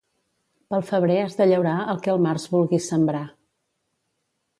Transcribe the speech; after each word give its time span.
Pel 0.73 0.85
febrer 0.85 1.17
has 1.25 1.35
de 1.41 1.45
llaurar 1.51 1.75
el 1.93 2.01
que 2.07 2.11
el 2.13 2.23
març 2.29 2.47
vulguis 2.55 2.87
sembrar. 2.95 3.23